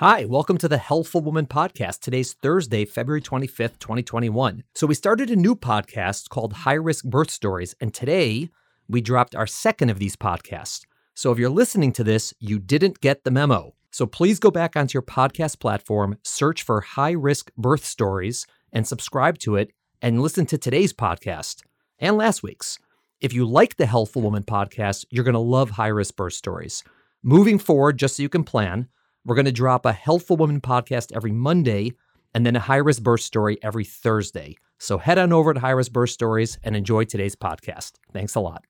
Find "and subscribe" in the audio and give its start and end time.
18.72-19.36